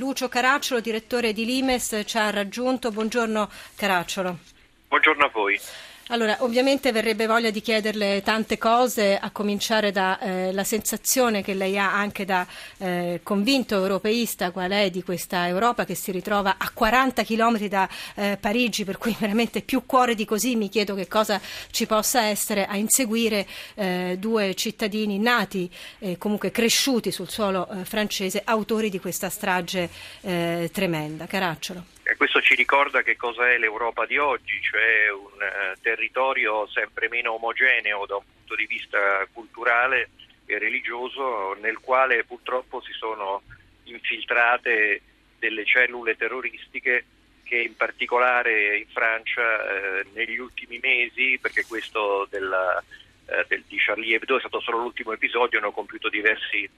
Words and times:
Lucio 0.00 0.30
Caracciolo, 0.30 0.80
direttore 0.80 1.34
di 1.34 1.44
Limes, 1.44 2.04
ci 2.06 2.16
ha 2.16 2.30
raggiunto. 2.30 2.90
Buongiorno 2.90 3.50
Caracciolo. 3.76 4.38
Buongiorno 4.88 5.26
a 5.26 5.28
voi. 5.28 5.60
Allora, 6.12 6.38
ovviamente 6.40 6.90
verrebbe 6.90 7.28
voglia 7.28 7.50
di 7.50 7.60
chiederle 7.60 8.20
tante 8.22 8.58
cose, 8.58 9.16
a 9.16 9.30
cominciare 9.30 9.92
dalla 9.92 10.18
eh, 10.18 10.64
sensazione 10.64 11.40
che 11.40 11.54
lei 11.54 11.78
ha 11.78 11.94
anche 11.94 12.24
da 12.24 12.44
eh, 12.78 13.20
convinto 13.22 13.76
europeista, 13.76 14.50
qual 14.50 14.72
è 14.72 14.90
di 14.90 15.04
questa 15.04 15.46
Europa 15.46 15.84
che 15.84 15.94
si 15.94 16.10
ritrova 16.10 16.56
a 16.58 16.68
40 16.74 17.22
km 17.22 17.64
da 17.68 17.88
eh, 18.16 18.36
Parigi, 18.40 18.82
per 18.82 18.98
cui 18.98 19.14
veramente 19.20 19.62
più 19.62 19.86
cuore 19.86 20.16
di 20.16 20.24
così 20.24 20.56
mi 20.56 20.68
chiedo 20.68 20.96
che 20.96 21.06
cosa 21.06 21.40
ci 21.70 21.86
possa 21.86 22.24
essere 22.24 22.66
a 22.66 22.76
inseguire 22.76 23.46
eh, 23.74 24.16
due 24.18 24.56
cittadini 24.56 25.16
nati 25.20 25.70
e 26.00 26.18
comunque 26.18 26.50
cresciuti 26.50 27.12
sul 27.12 27.30
suolo 27.30 27.68
eh, 27.68 27.84
francese, 27.84 28.42
autori 28.44 28.90
di 28.90 28.98
questa 28.98 29.30
strage 29.30 29.88
eh, 30.22 30.70
tremenda. 30.72 31.26
Caracciolo. 31.26 31.98
E 32.10 32.16
questo 32.16 32.40
ci 32.40 32.56
ricorda 32.56 33.02
che 33.02 33.16
cosa 33.16 33.48
è 33.48 33.56
l'Europa 33.56 34.04
di 34.04 34.18
oggi, 34.18 34.60
cioè 34.60 35.12
un 35.12 35.30
uh, 35.38 35.80
territorio 35.80 36.66
sempre 36.66 37.08
meno 37.08 37.34
omogeneo 37.34 38.04
da 38.04 38.16
un 38.16 38.24
punto 38.34 38.56
di 38.56 38.66
vista 38.66 39.24
culturale 39.32 40.10
e 40.44 40.58
religioso, 40.58 41.54
nel 41.60 41.78
quale 41.78 42.24
purtroppo 42.24 42.80
si 42.80 42.90
sono 42.94 43.42
infiltrate 43.84 45.00
delle 45.38 45.64
cellule 45.64 46.16
terroristiche 46.16 47.04
che 47.44 47.58
in 47.58 47.76
particolare 47.76 48.78
in 48.78 48.88
Francia 48.88 50.00
eh, 50.00 50.06
negli 50.12 50.38
ultimi 50.38 50.80
mesi, 50.82 51.38
perché 51.40 51.64
questo 51.64 52.26
della, 52.28 52.82
eh, 53.26 53.44
del, 53.46 53.62
di 53.68 53.76
Charlie 53.78 54.16
Hebdo 54.16 54.34
è 54.34 54.40
stato 54.40 54.58
solo 54.58 54.78
l'ultimo 54.78 55.12
episodio, 55.12 55.60
hanno 55.60 55.70
compiuto 55.70 56.08
diversi 56.08 56.68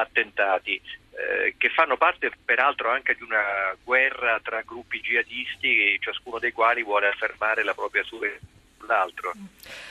attentati 0.00 0.80
eh, 1.18 1.54
che 1.56 1.68
fanno 1.70 1.96
parte 1.96 2.30
peraltro 2.44 2.90
anche 2.90 3.14
di 3.14 3.22
una 3.22 3.76
guerra 3.82 4.40
tra 4.40 4.62
gruppi 4.62 5.00
jihadisti, 5.00 5.98
ciascuno 6.00 6.38
dei 6.38 6.52
quali 6.52 6.82
vuole 6.82 7.08
affermare 7.08 7.64
la 7.64 7.74
propria 7.74 8.04
sull'altro 8.04 9.32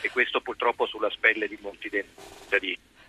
e 0.02 0.10
questo 0.10 0.42
purtroppo 0.42 0.86
sulla 0.86 1.10
spelle 1.10 1.48
di 1.48 1.58
molti 1.62 1.90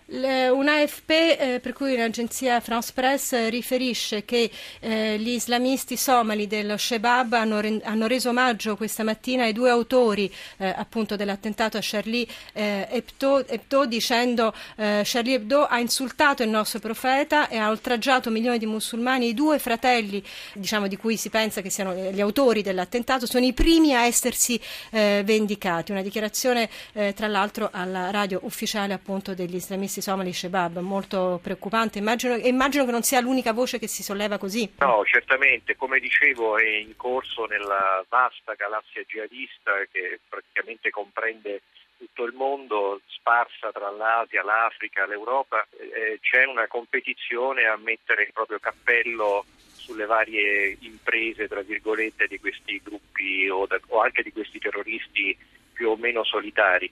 dei 0.09 0.19
cittadini. 0.19 0.49
Un'AFP, 0.59 1.09
eh, 1.09 1.59
per 1.61 1.73
cui 1.73 1.95
l'agenzia 1.95 2.59
France 2.59 2.91
Press, 2.93 3.47
riferisce 3.49 4.25
che 4.25 4.49
eh, 4.79 5.17
gli 5.19 5.29
islamisti 5.29 5.95
somali 5.95 6.47
dello 6.47 6.77
Shebab 6.77 7.33
hanno, 7.33 7.59
re- 7.59 7.79
hanno, 7.83 8.07
reso 8.07 8.29
omaggio 8.29 8.75
questa 8.75 9.03
mattina 9.03 9.43
ai 9.43 9.53
due 9.53 9.69
autori 9.69 10.31
eh, 10.57 10.67
appunto 10.67 11.15
dell'attentato 11.15 11.77
a 11.77 11.81
Charlie 11.81 12.27
eh, 12.53 12.87
Hebdo, 12.89 13.47
Hebdo, 13.47 13.85
dicendo 13.85 14.53
eh, 14.75 15.01
Charlie 15.05 15.35
Hebdo 15.35 15.65
ha 15.65 15.79
insultato 15.79 16.43
il 16.43 16.49
nostro 16.49 16.79
profeta 16.79 17.47
e 17.47 17.57
ha 17.57 17.69
oltraggiato 17.69 18.29
milioni 18.29 18.57
di 18.57 18.65
musulmani. 18.65 19.27
I 19.27 19.33
due 19.33 19.59
fratelli, 19.59 20.23
diciamo, 20.53 20.87
di 20.87 20.97
cui 20.97 21.17
si 21.17 21.29
pensa 21.29 21.61
che 21.61 21.69
siano 21.69 21.93
gli 21.93 22.21
autori 22.21 22.61
dell'attentato, 22.61 23.25
sono 23.25 23.45
i 23.45 23.53
primi 23.53 23.93
a 23.93 24.05
essersi 24.05 24.59
eh, 24.91 25.21
vendicati. 25.23 25.91
Una 25.91 26.01
dichiarazione, 26.01 26.69
tra 27.13 27.27
l'altro, 27.27 27.69
alla 27.71 28.11
radio 28.11 28.39
ufficiale 28.43 28.93
appunto 28.93 29.33
degli 29.33 29.55
islamisti 29.55 29.98
questi 29.99 30.01
somali 30.01 30.33
Shebab, 30.33 30.79
molto 30.79 31.39
preoccupante. 31.43 31.99
Immagino, 31.99 32.35
immagino, 32.35 32.85
che 32.85 32.91
non 32.91 33.03
sia 33.03 33.19
l'unica 33.19 33.53
voce 33.53 33.79
che 33.79 33.87
si 33.87 34.01
solleva 34.01 34.37
così. 34.37 34.73
No, 34.79 35.03
certamente, 35.05 35.75
come 35.75 35.99
dicevo 35.99 36.57
è 36.57 36.65
in 36.65 36.95
corso 36.95 37.45
nella 37.45 38.03
vasta 38.07 38.53
galassia 38.53 39.03
jihadista 39.05 39.71
che 39.91 40.19
praticamente 40.27 40.89
comprende 40.89 41.61
tutto 41.97 42.23
il 42.23 42.33
mondo, 42.33 43.01
sparsa 43.07 43.71
tra 43.73 43.89
l'Asia, 43.91 44.41
l'Africa, 44.41 45.05
l'Europa, 45.05 45.67
eh, 45.77 46.17
c'è 46.21 46.45
una 46.45 46.65
competizione 46.67 47.65
a 47.65 47.75
mettere 47.75 48.23
il 48.23 48.31
proprio 48.31 48.57
cappello 48.59 49.43
sulle 49.75 50.05
varie 50.05 50.77
imprese, 50.79 51.49
tra 51.49 51.61
virgolette, 51.61 52.27
di 52.27 52.39
questi 52.39 52.79
gruppi 52.81 53.49
o, 53.49 53.65
da, 53.65 53.77
o 53.87 53.99
anche 53.99 54.23
di 54.23 54.31
questi 54.31 54.59
terroristi 54.59 55.37
più 55.73 55.89
o 55.89 55.97
meno 55.97 56.23
solitari. 56.23 56.89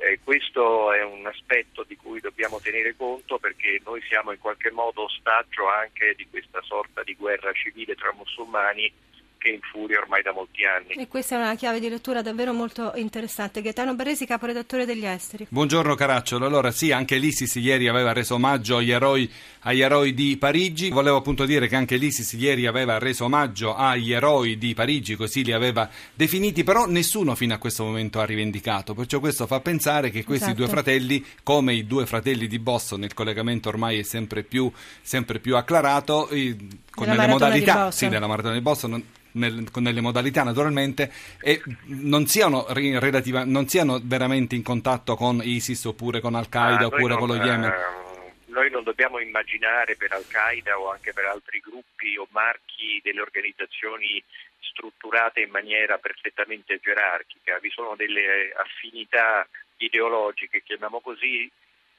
Eh, 0.00 0.20
questo 0.22 0.92
è 0.92 1.02
un 1.02 1.26
aspetto 1.26 1.82
di 1.82 1.96
cui 1.96 2.20
dobbiamo 2.20 2.60
tenere 2.60 2.94
conto 2.96 3.38
perché 3.38 3.80
noi 3.84 4.00
siamo 4.02 4.30
in 4.30 4.38
qualche 4.38 4.70
modo 4.70 5.04
ostaggio 5.04 5.68
anche 5.68 6.14
di 6.16 6.26
questa 6.30 6.62
sorta 6.62 7.02
di 7.02 7.16
guerra 7.16 7.52
civile 7.52 7.96
tra 7.96 8.12
musulmani 8.12 8.92
che 9.38 9.50
infuria 9.50 10.00
ormai 10.00 10.22
da 10.22 10.32
molti 10.32 10.64
anni. 10.64 11.00
E 11.00 11.08
questa 11.08 11.36
è 11.36 11.38
una 11.38 11.54
chiave 11.54 11.80
di 11.80 11.88
lettura 11.88 12.20
davvero 12.22 12.52
molto 12.52 12.92
interessante. 12.96 13.62
Gaetano 13.62 13.94
Baresi, 13.94 14.26
caporedattore 14.26 14.84
degli 14.84 15.06
Esteri. 15.06 15.46
Buongiorno 15.48 15.94
Caracciolo. 15.94 16.44
Allora 16.44 16.70
sì, 16.72 16.90
anche 16.90 17.16
l'ISIS 17.16 17.54
ieri 17.54 17.88
aveva 17.88 18.12
reso 18.12 18.34
omaggio 18.34 18.78
agli 18.78 18.90
eroi, 18.90 19.30
agli 19.60 19.80
eroi 19.80 20.12
di 20.12 20.36
Parigi. 20.36 20.90
Volevo 20.90 21.16
appunto 21.16 21.46
dire 21.46 21.68
che 21.68 21.76
anche 21.76 21.96
l'ISIS 21.96 22.32
ieri 22.32 22.66
aveva 22.66 22.98
reso 22.98 23.24
omaggio 23.24 23.74
agli 23.74 24.12
eroi 24.12 24.58
di 24.58 24.74
Parigi, 24.74 25.14
così 25.14 25.44
li 25.44 25.52
aveva 25.52 25.88
definiti, 26.12 26.64
però 26.64 26.86
nessuno 26.86 27.34
fino 27.36 27.54
a 27.54 27.58
questo 27.58 27.84
momento 27.84 28.20
ha 28.20 28.24
rivendicato. 28.24 28.92
Perciò 28.94 29.20
questo 29.20 29.46
fa 29.46 29.60
pensare 29.60 30.10
che 30.10 30.24
questi 30.24 30.46
esatto. 30.46 30.62
due 30.62 30.68
fratelli, 30.68 31.24
come 31.44 31.74
i 31.74 31.86
due 31.86 32.06
fratelli 32.06 32.48
di 32.48 32.58
Boston, 32.58 33.04
il 33.04 33.14
collegamento 33.14 33.68
ormai 33.68 34.00
è 34.00 34.02
sempre 34.02 34.42
più, 34.42 34.70
sempre 35.00 35.38
più 35.38 35.56
acclarato, 35.56 36.26
con 36.28 37.06
della 37.06 37.22
nelle 37.22 37.28
modalità 37.28 37.90
sì, 37.92 38.08
della 38.08 38.26
maratona 38.26 38.54
di 38.54 38.60
Boston 38.60 39.02
nel, 39.32 39.66
nelle 39.74 40.00
modalità 40.00 40.42
naturalmente 40.42 41.12
e 41.40 41.62
non 41.86 42.26
siano, 42.26 42.66
relativa, 42.68 43.44
non 43.44 43.68
siano, 43.68 44.00
veramente 44.02 44.54
in 44.54 44.62
contatto 44.62 45.14
con 45.16 45.40
ISIS 45.42 45.84
oppure 45.84 46.20
con 46.20 46.34
Al-Qaeda 46.34 46.84
ah, 46.84 46.86
oppure 46.86 47.14
non, 47.14 47.18
con 47.18 47.28
lo 47.28 47.34
Yemen. 47.36 47.70
Uh, 47.70 48.52
noi 48.52 48.70
non 48.70 48.82
dobbiamo 48.82 49.18
immaginare 49.18 49.96
per 49.96 50.12
Al-Qaeda 50.12 50.78
o 50.78 50.90
anche 50.90 51.12
per 51.12 51.26
altri 51.26 51.60
gruppi 51.60 52.16
o 52.16 52.26
marchi 52.30 53.00
delle 53.02 53.20
organizzazioni 53.20 54.22
strutturate 54.60 55.40
in 55.40 55.50
maniera 55.50 55.98
perfettamente 55.98 56.78
gerarchica, 56.80 57.58
vi 57.58 57.70
sono 57.70 57.96
delle 57.96 58.52
affinità 58.56 59.46
ideologiche, 59.78 60.62
chiamiamo 60.62 61.00
così, 61.00 61.50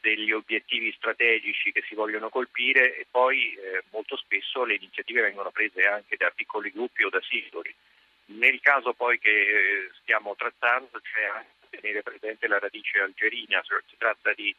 degli 0.02 0.32
obiettivi 0.32 0.92
strategici 0.94 1.72
che 1.72 1.84
si 1.88 1.96
vogliono 1.96 2.30
colpire 2.30 2.98
e 2.98 3.06
poi 3.10 3.54
eh, 3.54 3.84
molto 3.92 4.16
spesso 4.18 4.64
le 4.64 4.76
iniziative 4.76 5.22
vengono 5.22 5.52
prese 5.52 5.86
anche 5.86 6.16
da 6.18 6.32
piccoli 6.34 6.72
gruppi 6.72 7.04
o 7.04 7.10
da 7.10 7.22
singoli. 7.22 7.74
Nel 8.26 8.60
caso 8.62 8.94
poi 8.94 9.20
che 9.20 9.30
eh, 9.30 9.90
stiamo 10.02 10.36
trattando 10.36 11.00
c'è 11.02 11.26
anche 11.26 11.50
tenere 11.70 12.04
presente 12.04 12.48
la 12.48 12.60
radice 12.60 13.00
algerina, 13.00 13.62
si 13.64 13.96
tratta 13.98 14.34
di 14.34 14.54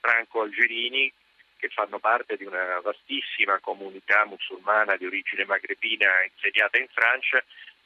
franco-algerini 0.00 1.12
che 1.56 1.68
fanno 1.68 1.98
parte 1.98 2.36
di 2.36 2.44
una 2.44 2.80
vastissima 2.80 3.58
comunità 3.60 4.24
musulmana 4.26 4.96
di 4.96 5.06
origine 5.06 5.44
magrebina 5.44 6.22
insediata 6.24 6.78
in 6.78 6.88
Francia 6.88 7.42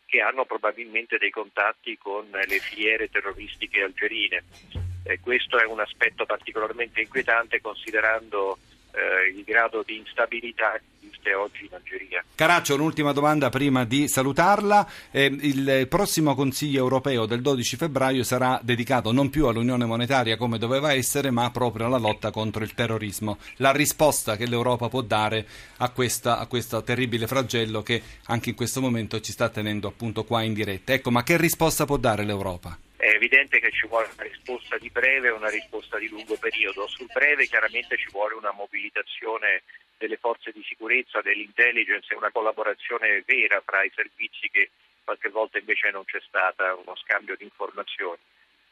che 0.07 0.21
hanno 0.21 0.45
probabilmente 0.45 1.19
dei 1.19 1.31
contatti 1.31 1.97
con 1.97 2.29
le 2.31 2.59
filiere 2.59 3.09
terroristiche 3.09 3.83
algerine. 3.83 4.80
Eh, 5.03 5.21
questo 5.21 5.59
è 5.59 5.65
un 5.65 5.81
aspetto 5.81 6.27
particolarmente 6.27 7.01
inquietante 7.01 7.61
considerando 7.61 8.59
eh, 8.93 9.37
il 9.37 9.45
grado 9.45 9.83
di 9.85 9.97
instabilità 9.97 10.73
che 10.73 11.07
esiste 11.07 11.35
oggi 11.35 11.65
in 11.65 11.75
Algeria. 11.75 12.25
Caraccio, 12.35 12.75
un'ultima 12.75 13.13
domanda 13.13 13.49
prima 13.49 13.85
di 13.85 14.09
salutarla. 14.09 14.89
Eh, 15.11 15.25
il 15.25 15.87
prossimo 15.89 16.35
Consiglio 16.35 16.79
europeo 16.79 17.27
del 17.27 17.41
12 17.41 17.77
febbraio 17.77 18.23
sarà 18.23 18.59
dedicato 18.63 19.13
non 19.13 19.31
più 19.31 19.47
all'Unione 19.47 19.85
monetaria 19.85 20.37
come 20.37 20.59
doveva 20.59 20.93
essere, 20.93 21.31
ma 21.31 21.51
proprio 21.51 21.87
alla 21.87 21.99
lotta 21.99 22.31
contro 22.31 22.65
il 22.65 22.75
terrorismo. 22.75 23.39
La 23.57 23.73
risposta 23.73 24.37
che 24.37 24.47
l'Europa 24.47 24.89
può 24.89 25.03
dare 25.03 25.47
a, 25.79 25.91
questo 25.91 26.83
terribile 26.83 27.27
flagello 27.27 27.83
che 27.83 28.03
anche 28.27 28.51
in 28.51 28.57
questo 28.57 28.81
momento 28.81 29.21
ci 29.21 29.33
sta 29.33 29.49
tenendo 29.49 29.89
appunto 29.89 30.25
qua 30.25 30.43
in 30.43 30.55
diretta. 30.55 30.93
Ecco, 30.93 31.11
ma 31.11 31.23
che 31.23 31.37
risposta 31.37 31.85
può 31.85 31.97
dare 31.97 32.25
l'Europa? 32.25 32.77
È 33.01 33.09
evidente 33.15 33.61
che 33.61 33.71
ci 33.71 33.87
vuole 33.87 34.11
una 34.13 34.25
risposta 34.25 34.77
di 34.77 34.91
breve 34.91 35.29
e 35.29 35.33
una 35.33 35.49
risposta 35.49 35.97
di 35.97 36.07
lungo 36.09 36.37
periodo. 36.37 36.87
Sul 36.87 37.09
breve 37.11 37.47
chiaramente 37.47 37.97
ci 37.97 38.11
vuole 38.11 38.35
una 38.35 38.53
mobilitazione 38.53 39.63
delle 39.97 40.19
forze 40.19 40.53
di 40.53 40.63
sicurezza, 40.63 41.23
dell'intelligence 41.23 42.13
e 42.13 42.17
una 42.17 42.31
collaborazione 42.31 43.23
vera 43.25 43.63
fra 43.65 43.83
i 43.85 43.93
servizi 43.95 44.51
che 44.51 44.69
qualche 45.03 45.31
volta 45.31 45.57
invece 45.57 45.91
non 45.91 46.05
c'è 46.05 46.21
stata, 46.21 46.75
uno 46.75 46.95
scambio 46.97 47.37
di 47.37 47.45
informazioni. 47.45 48.21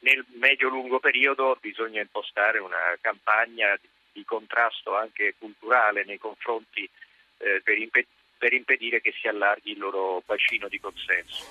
Nel 0.01 0.23
medio-lungo 0.35 1.01
periodo 1.01 1.57
bisogna 1.59 2.03
impostare 2.03 2.59
una 2.59 2.99
campagna 3.01 3.81
di 4.13 4.25
contrasto 4.27 4.95
anche 4.95 5.37
culturale 5.39 6.05
nei 6.05 6.19
confronti 6.19 6.87
eh, 7.39 7.63
per, 7.65 7.79
impe- 7.79 8.07
per 8.37 8.53
impedire 8.53 9.01
che 9.01 9.15
si 9.19 9.27
allarghi 9.27 9.71
il 9.71 9.79
loro 9.79 10.23
bacino 10.27 10.69
di 10.69 10.79
consenso. 10.79 11.49